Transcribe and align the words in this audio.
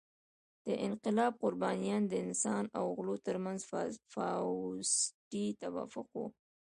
د 0.65 0.67
انقلاب 0.87 1.33
قربانیان 1.43 2.03
د 2.07 2.13
انسان 2.25 2.63
او 2.77 2.85
غلو 2.97 3.15
تر 3.27 3.35
منځ 3.45 3.59
فاوستي 4.13 5.45
توافق 5.61 6.07
وو. 6.17 6.25